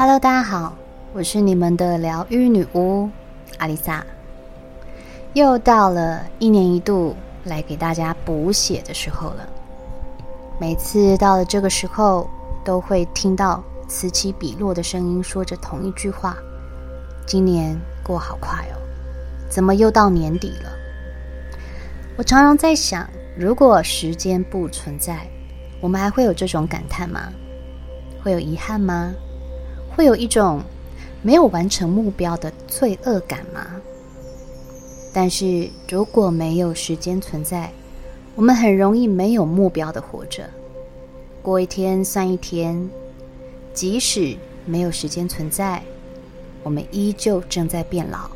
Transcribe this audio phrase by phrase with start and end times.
[0.00, 0.74] Hello，大家好，
[1.12, 3.10] 我是你们的疗愈女巫
[3.58, 4.02] 阿丽萨。
[5.34, 9.46] 又到了一年一度来给大家补血的时候了。
[10.58, 12.30] 每次到了这个时候，
[12.64, 16.34] 都会听到此起彼落的声音，说着同一句话
[17.28, 18.80] ：“今年过好快哦，
[19.50, 20.72] 怎么又到年底了？”
[22.16, 23.06] 我常常在想，
[23.36, 25.28] 如果时间不存在，
[25.78, 27.28] 我们还会有这种感叹吗？
[28.24, 29.12] 会有遗憾吗？
[29.94, 30.62] 会有一种
[31.22, 33.66] 没有完成目标的罪恶感吗？
[35.12, 37.70] 但是如果没有时间存在，
[38.36, 40.48] 我们很容易没有目标的活着，
[41.42, 42.88] 过一天算一天。
[43.72, 44.36] 即使
[44.66, 45.80] 没有时间存在，
[46.62, 48.28] 我们依旧正在变老，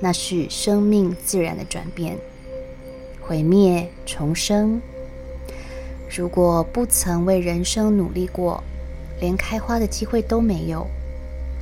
[0.00, 2.16] 那是生命自然的转变，
[3.20, 4.80] 毁灭重生。
[6.16, 8.64] 如果不曾为人生努力过，
[9.20, 10.86] 连开花的机会都没有，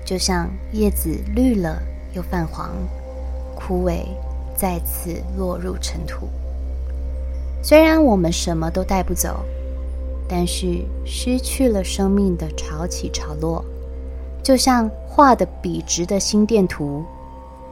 [0.04, 1.80] 就像叶子绿了
[2.12, 2.70] 又泛黄，
[3.54, 4.04] 枯萎，
[4.56, 6.28] 再次落入尘土。
[7.62, 9.40] 虽然我们什么都带不走，
[10.28, 13.64] 但是失去了生命的潮起潮落，
[14.42, 17.04] 就像画的笔直的心电图，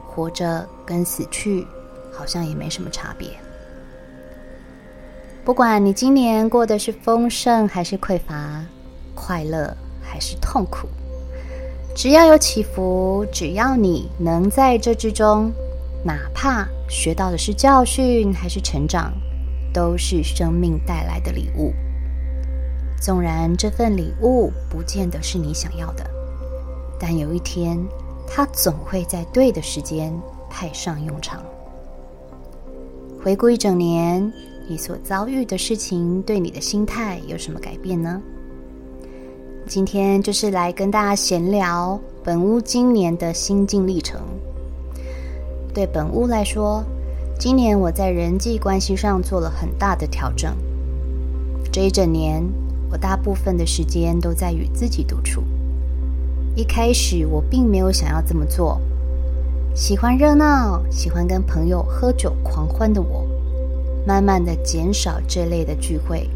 [0.07, 1.65] 活着跟死去
[2.11, 3.29] 好像也没什么差别。
[5.45, 8.65] 不管你今年过的是丰盛还是匮乏。
[9.15, 10.87] 快乐还是痛苦，
[11.95, 15.51] 只要有起伏，只要你能在这之中，
[16.03, 19.13] 哪怕学到的是教训还是成长，
[19.73, 21.73] 都是生命带来的礼物。
[23.01, 26.05] 纵然这份礼物不见得是你想要的，
[26.99, 27.77] 但有一天，
[28.27, 30.13] 它总会在对的时间
[30.49, 31.43] 派上用场。
[33.23, 34.31] 回顾一整年，
[34.67, 38.21] 你所遭遇的事情对你的心态有什么改变呢？
[39.67, 44.21] 今天就是来跟大家闲聊本屋今年的心境历程。
[45.73, 46.83] 对本屋来说，
[47.39, 50.55] 今年我在人际关系上做了很大的调整。
[51.71, 52.43] 这一整年，
[52.91, 55.43] 我大部分的时间都在与自己独处。
[56.55, 58.79] 一开始我并没有想要这么做，
[59.73, 63.27] 喜欢热闹、喜欢跟朋友喝酒狂欢的我，
[64.05, 66.29] 慢慢的减少这类的聚会。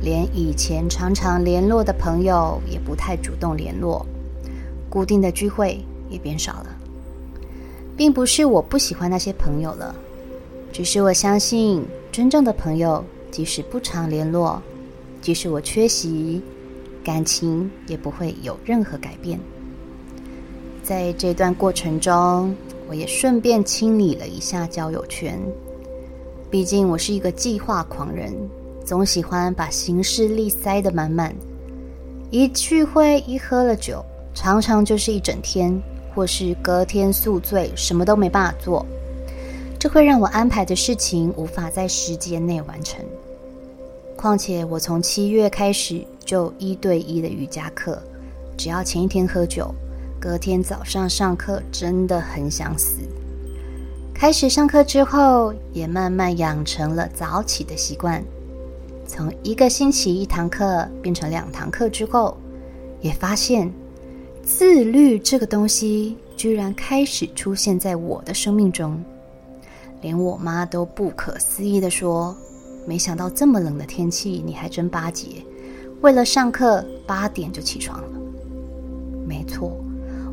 [0.00, 4.04] 连以前常常联络的朋友也不太主动联络，
[4.88, 6.66] 固定的聚会也变少了。
[7.96, 9.94] 并不是我不喜欢那些朋友了，
[10.70, 14.60] 只是我相信真正的朋友，即使不常联络，
[15.22, 16.42] 即使我缺席，
[17.02, 19.40] 感情也不会有任何改变。
[20.82, 22.54] 在这段过程中，
[22.86, 25.40] 我也顺便清理了一下交友圈，
[26.50, 28.32] 毕竟我是一个计划狂人。
[28.86, 31.34] 总喜欢把行事历塞得满满，
[32.30, 34.00] 一聚会一喝了酒，
[34.32, 35.76] 常常就是一整天，
[36.14, 38.86] 或是隔天宿醉，什么都没办法做。
[39.76, 43.04] 这会让我安排的事情无法在时间内完成。
[44.14, 48.00] 况且我从七月开始就一对一的瑜伽课，
[48.56, 49.74] 只要前一天喝酒，
[50.20, 53.00] 隔天早上上课真的很想死。
[54.14, 58.24] 开始上课之后，也慢慢养成了早起的习惯。
[59.06, 62.36] 从一个星期一堂课变成两堂课之后，
[63.00, 63.72] 也发现
[64.42, 69.00] 自律这个东西居然开始出现在我的生命中。
[70.02, 72.36] 连我妈都不可思议地说
[72.86, 75.42] ：“没想到这么冷的天气你还真巴结，
[76.00, 78.08] 为了上课八点就起床了。”
[79.26, 79.72] 没错，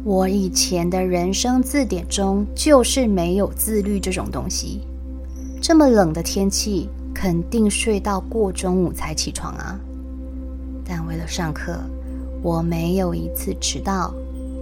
[0.04, 4.82] 我以前的人生字典中就是没有自律这种东西。
[5.62, 6.90] 这么冷的天气。
[7.14, 9.80] 肯定睡到过中午才起床啊！
[10.86, 11.80] 但为了上课，
[12.42, 14.14] 我没有一次迟到，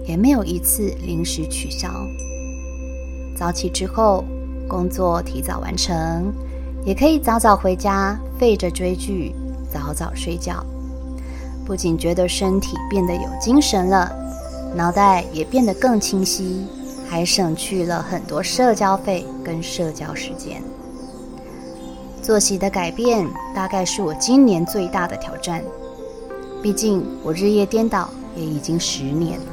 [0.06, 1.88] 也没有一次临时取消。
[3.36, 4.24] 早起之后，
[4.68, 6.32] 工作提早完成，
[6.84, 9.34] 也可以早早回家，废着追剧，
[9.68, 10.64] 早早睡觉。
[11.64, 14.12] 不仅觉得身体变得有精神了，
[14.76, 16.66] 脑袋也变得更清晰，
[17.08, 20.62] 还省去了很多社交费跟社交时间。
[22.22, 25.60] 作息的改变大概是我今年最大的挑战，
[26.62, 29.46] 毕竟我日夜颠倒也已经十年了。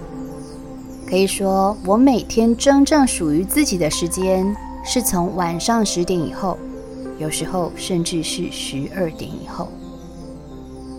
[1.09, 4.55] 可以说，我每天真正属于自己的时间
[4.85, 6.59] 是从晚上十点以后，
[7.17, 9.67] 有时候甚至是十二点以后。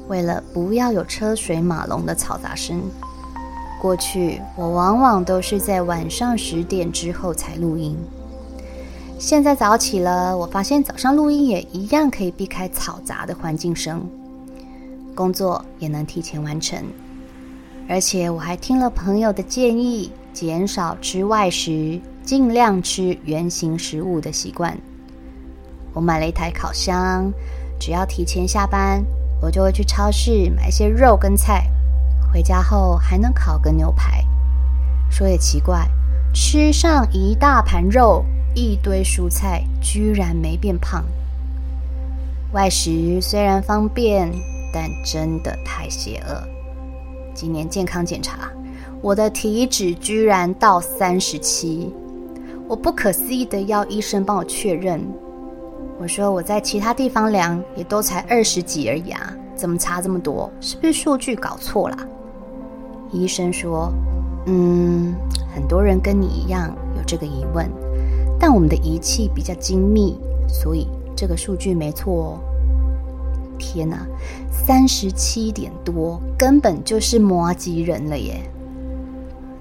[0.09, 2.83] 为了不要有车水马龙的嘈杂声，
[3.81, 7.97] 过去我往往都是在晚上十点之后才录音。
[9.21, 14.03] 现在早起了，我发现早上录音也一样可以避开嘈杂的环境声，
[15.15, 16.83] 工作也能提前完成，
[17.87, 24.75] 而且我还听了朋友的建议，减少吃外食，尽量吃原型食物的习惯。
[25.93, 27.31] 我买了一台烤箱，
[27.79, 29.05] 只要提前下班，
[29.43, 31.67] 我就会去超市买一些肉跟菜，
[32.33, 34.25] 回家后还能烤个牛排。
[35.11, 35.87] 说也奇怪，
[36.33, 41.05] 吃上一大盘肉，一堆蔬菜，居然没变胖。
[42.53, 44.29] 外食虽然方便，
[44.73, 46.43] 但真的太邪恶。
[47.33, 48.51] 今年健康检查，
[49.01, 51.93] 我的体脂居然到三十七，
[52.67, 55.01] 我不可思议的要医生帮我确认。
[56.01, 60.51] 我说我在其他地方量也都才二十几而已啊，怎么差这么多？
[60.61, 61.97] 是不是数据搞错了？
[63.13, 63.93] 医生说。
[64.47, 65.15] 嗯，
[65.55, 67.71] 很多人跟你一样有这个疑问，
[68.41, 72.41] 但我们的仪器比较精密，所以这个数据没错哦。
[73.59, 74.07] 天哪，
[74.51, 78.41] 三十七点多，根本就是摩羯人了耶！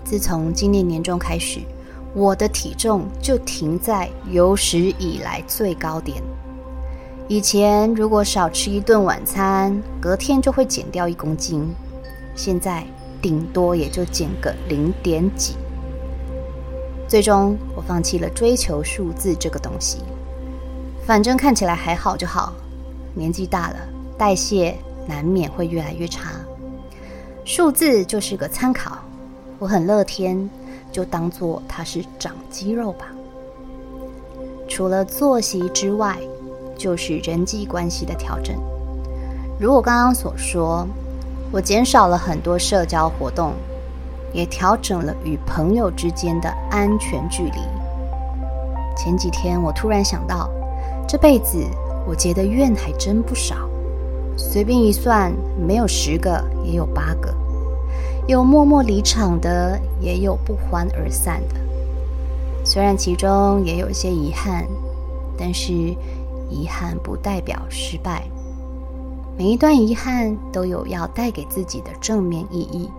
[0.06, 1.60] 自从今年年中开始，
[2.14, 6.24] 我的体重就停在有史以来最高点。
[7.28, 11.68] 以前如果少吃一顿晚餐，隔天就会减掉一公斤，
[12.34, 12.86] 现在。
[13.22, 15.56] 顶多也就减个零点几，
[17.10, 19.98] 最终我放弃了追求数字这个东西，
[21.08, 22.54] 反正看起来还好就好。
[23.16, 23.78] 年纪大了，
[24.16, 24.78] 代谢
[25.08, 26.30] 难免会越来越差，
[27.44, 29.00] 数字就是个参考。
[29.58, 30.48] 我很乐天，
[30.92, 33.08] 就当做它是长肌肉吧。
[34.68, 36.16] 除了作息之外，
[36.78, 38.56] 就是人际关系的调整。
[39.60, 40.88] 如我刚刚所说。
[41.52, 43.54] 我减少了很多社交活动，
[44.34, 47.60] 也调整了与朋友之间的安全距离。
[48.96, 50.50] 前几天我突然想到，
[51.08, 51.64] 这辈子
[52.06, 53.56] 我结的怨还真不少，
[54.36, 55.34] 随便一算，
[55.66, 57.34] 没有十个也有八个，
[58.28, 61.56] 有默默离场的，也有不欢而散的。
[62.66, 64.68] 虽然其中也有一些遗憾，
[65.38, 65.74] 但是
[66.50, 68.24] 遗憾不代表失败。
[69.38, 72.90] 每一段遗憾都有要带给自己的正面意义，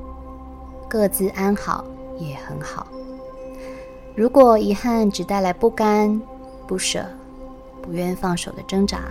[0.90, 1.84] 各自安好
[2.18, 2.84] 也很好。
[4.16, 6.20] 如果遗憾只带来不甘、
[6.66, 7.06] 不舍、
[7.80, 9.02] 不愿放手的挣扎，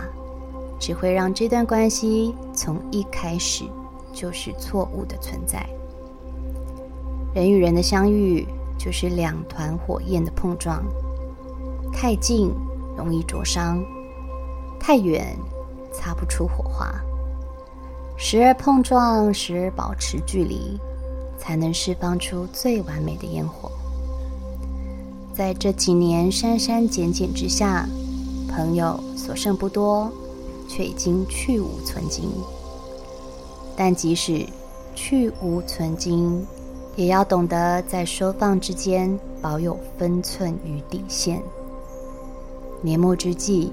[0.78, 3.64] 只会让这段关系从一开始
[4.12, 5.66] 就是错误的存在。
[7.34, 8.46] 人与人的相遇
[8.78, 10.84] 就是两团火焰的碰撞，
[11.90, 12.52] 太近
[12.94, 13.82] 容易灼伤，
[14.78, 15.34] 太远
[15.90, 16.92] 擦不出火花。
[18.18, 20.78] 时而碰撞，时而保持距离，
[21.40, 23.72] 才能释放出最完美的烟火。
[25.34, 27.88] 在这几年删删减减之下，
[28.48, 30.12] 朋友所剩不多，
[30.68, 32.28] 却已经去无存菁。
[33.74, 34.46] 但即使
[34.94, 36.46] 去无存菁，
[36.96, 41.42] 也要懂得在收放之间保有分寸与底线。
[42.82, 43.72] 年末之际，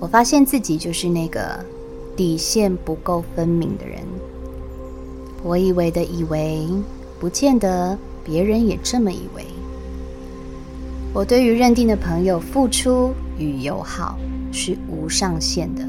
[0.00, 1.64] 我发现自己就是那个。
[2.14, 4.02] 底线不够分明的人，
[5.42, 6.68] 我以为的以为，
[7.18, 9.44] 不见得别人也这么以为。
[11.12, 14.18] 我对于认定的朋友付出与友好
[14.52, 15.86] 是无上限的，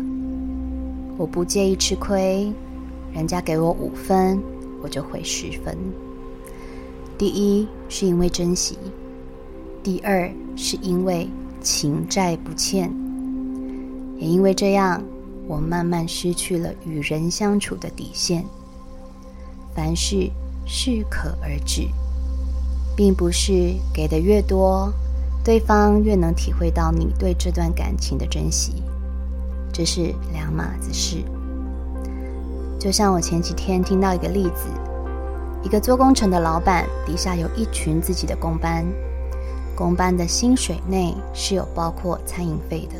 [1.17, 2.51] 我不介意吃亏，
[3.13, 4.41] 人家给我五分，
[4.81, 5.77] 我就回十分。
[7.17, 8.77] 第一是因为珍惜，
[9.81, 11.29] 第二是因为
[11.61, 12.91] 情债不欠，
[14.17, 15.01] 也因为这样。
[15.45, 18.45] 我慢慢失去了与人相处的底线。
[19.75, 20.29] 凡事
[20.65, 21.87] 适可而止，
[22.95, 24.91] 并不是给的越多，
[25.43, 28.83] 对方越能体会到你对这段感情的珍惜，
[29.71, 31.17] 这是两码子事。
[32.79, 34.67] 就像我前几天听到一个例子，
[35.63, 38.85] 一个做工程的老板底下有一群自己的工班，
[39.75, 42.95] 工班的薪水内是有包括餐饮费的。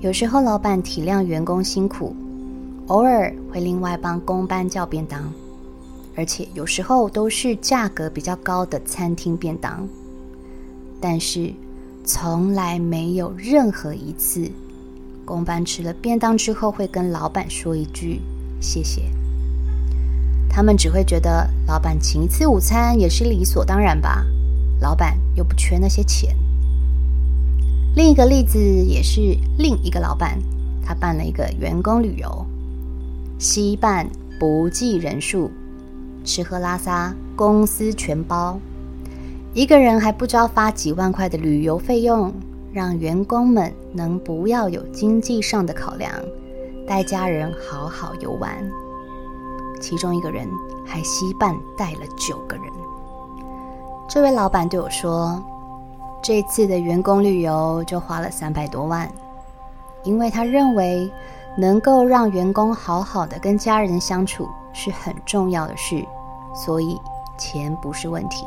[0.00, 2.14] 有时候老板体谅员工辛苦，
[2.86, 5.32] 偶尔会另外帮工班叫便当，
[6.18, 9.86] 而且有时候都是价格比较高的餐厅便当。
[11.00, 11.54] 但是
[12.04, 14.50] 从来没有任何一次，
[15.24, 18.20] 工班吃了便当之后会跟老板说一句
[18.60, 19.02] 谢谢。
[20.48, 24.26] 他们只会觉得老板请一次午餐也是理所当然吧，
[24.80, 26.34] 老板又不缺那些钱。
[27.94, 30.36] 另一个例子也是另一个老板，
[30.84, 32.44] 他办了一个员工旅游，
[33.38, 34.10] 西办
[34.40, 35.48] 不计人数，
[36.28, 38.60] 吃喝拉撒公司全包，
[39.54, 42.30] 一个人还不知道发几万块的旅游费用，
[42.70, 46.12] 让员工们能不要有经济上的考量，
[46.86, 48.52] 带家人好好游玩。
[49.80, 50.46] 其中一个人
[50.84, 52.66] 还携伴带了九个人。
[54.06, 55.42] 这位老板对我说，
[56.22, 59.10] 这次的员工旅游就花了三百多万，
[60.04, 61.10] 因为他认为
[61.56, 66.04] 能够让员工好好的跟家人相处是很重要的事，
[66.54, 66.96] 所以
[67.36, 68.44] 钱不是问题。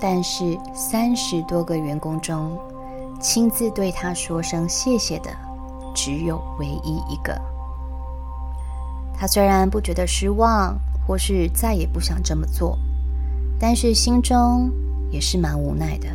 [0.00, 2.56] 但是三十多个员工中，
[3.20, 5.30] 亲自对他说声谢谢的
[5.94, 7.36] 只有唯一一个。
[9.16, 12.78] 他虽然不觉得失望，或是再也不想这么做，
[13.58, 14.70] 但是心中
[15.10, 16.06] 也是蛮无奈的。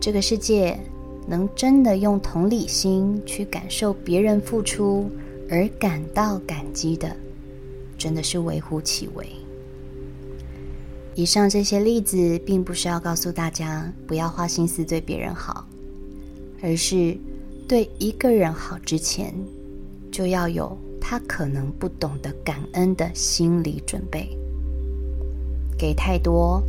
[0.00, 0.78] 这个世界
[1.26, 5.10] 能真的用同理心去感受别人付出
[5.50, 7.16] 而感到感激的，
[7.98, 9.26] 真的是微乎其微。
[11.14, 15.64] 以上这些例子，并不是要告诉大家不要花心思对别人好，
[16.60, 17.16] 而是
[17.68, 19.32] 对一个人好之前，
[20.10, 24.28] 就要有他可能不懂得感恩的心理准备。
[25.78, 26.62] 给太多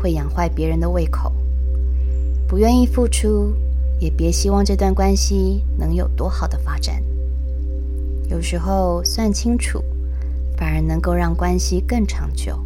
[0.00, 1.32] 会养坏别人的胃口，
[2.46, 3.52] 不愿意付出，
[4.00, 7.02] 也别希望这段关系能有多好的发展。
[8.30, 9.82] 有时候算清楚，
[10.58, 12.58] 反而能够让关系更长久。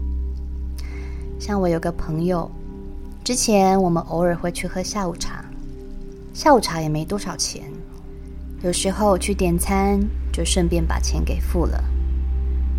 [1.39, 2.51] 像我有个朋友，
[3.23, 5.45] 之前我们偶尔会去喝下午茶，
[6.33, 7.63] 下午茶也没多少钱，
[8.63, 10.01] 有时候去点餐
[10.33, 11.85] 就顺便把钱给付了，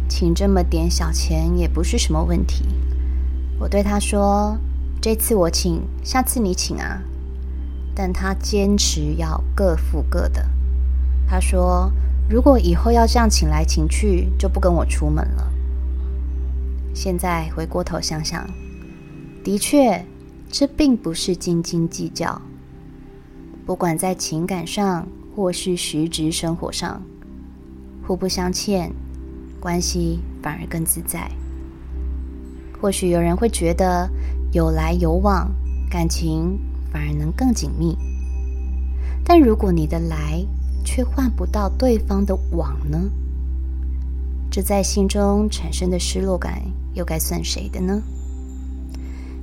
[0.10, 2.65] 请这么点小钱也不是什么问题。
[3.60, 4.58] 我对他说
[5.00, 7.00] ：“这次我请，下次你请啊。”
[7.96, 10.43] 但他坚持要各付各的。
[11.27, 11.91] 他说
[12.30, 15.51] ：“如果以后要这样请来请去，就不跟我出门了。”
[16.96, 18.48] 现在回过头想想，
[19.44, 20.06] 的确，
[20.50, 22.42] 这并不是斤斤计较。
[23.65, 27.01] 不管在情感上或是实质生活上，
[28.06, 28.92] 互不相欠，
[29.60, 31.32] 关系反而更自在。
[32.80, 34.10] 或许有人会觉得
[34.51, 35.50] 有来有往，
[35.89, 36.60] 感情
[36.92, 37.98] 反而能更紧密。
[39.24, 40.46] 但如果你的来
[40.83, 42.99] 却换不到对方的网呢？
[44.51, 46.61] 这在心中产生的失落感，
[46.93, 48.01] 又该算谁的呢？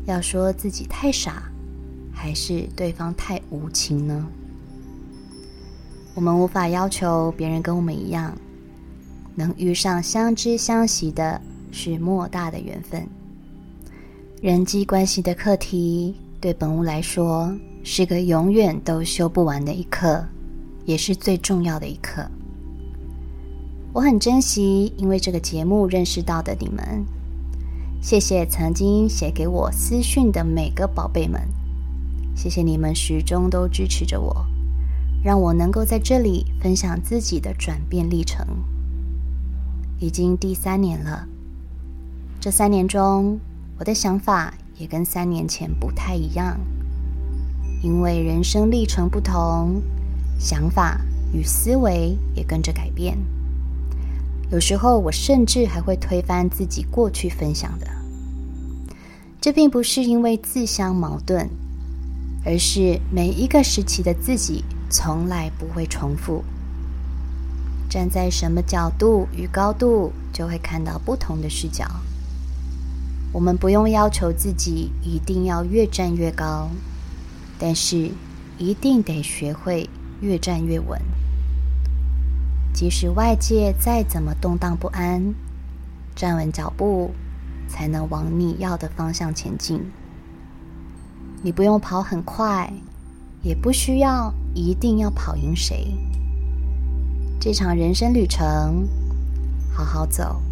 [0.06, 1.42] 要说自己太傻，
[2.12, 4.26] 还是对方太无情呢？
[6.14, 8.37] 我们无法要求别人跟我们一样，
[9.35, 11.40] 能遇上相知相惜的，
[11.73, 13.06] 是莫大的缘分。
[14.40, 17.52] 人际关系的课题，对本屋来说，
[17.85, 20.25] 是个永远都修不完的一课，
[20.90, 22.28] 也是最重要的一课。
[23.92, 27.06] 我很珍惜，因为这个节目认识到的你们。
[28.02, 31.40] 谢谢曾经写给我私讯的每个宝贝们，
[32.35, 34.44] 谢谢你们始终都支持着我，
[35.23, 38.44] 让我能够在这里分享自己的转变历程。
[40.00, 41.28] 已经第三年了，
[42.40, 43.38] 这三年中，
[43.78, 46.59] 我的想法也跟三年前不太一样，
[47.80, 49.80] 因为人生历程不同，
[50.40, 50.99] 想法
[51.35, 53.16] 与思维也跟着改变。
[54.50, 57.87] 有时候我甚至还会推翻自己过去分享的，
[59.38, 61.49] 这并不是因为自相矛盾，
[62.44, 66.42] 而是每一个时期的自己从来不会重复。
[67.88, 71.85] 站在什么角度与高度，就会看到不同的视角。
[73.32, 76.68] 我们不用要求自己一定要越站越高，
[77.59, 78.11] 但是
[78.59, 79.88] 一定得学会
[80.21, 81.00] 越站越稳。
[82.73, 85.35] 即使外界再怎么动荡不安，
[86.15, 87.11] 站稳脚步，
[87.69, 89.91] 才能往你要的方向前进。
[91.43, 92.73] 你不用跑很快，
[93.43, 95.95] 也不需要一定要跑赢谁。
[97.41, 98.87] 这场人生旅程，
[99.73, 100.43] 好好走，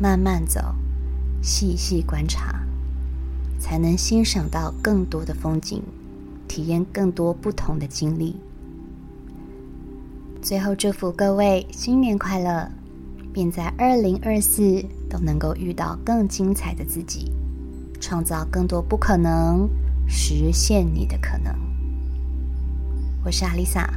[0.00, 0.74] 慢慢走，
[1.42, 2.60] 细细观察，
[3.60, 5.82] 才能欣赏到更多的风景，
[6.48, 8.36] 体验更多不同的经历。
[10.42, 12.68] 最后祝福各位新年快乐，
[13.32, 17.30] 并在二零二四都能够遇到更精彩的自己，
[18.00, 19.70] 创造更多不可能，
[20.08, 21.54] 实现你的可能。
[23.24, 23.88] 我是阿丽萨，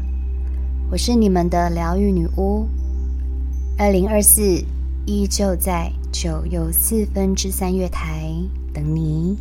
[0.92, 2.68] 我是你们的疗愈女巫。
[3.76, 4.64] 二零二四
[5.08, 8.32] 依旧在九又四分之三月台
[8.72, 9.36] 等你。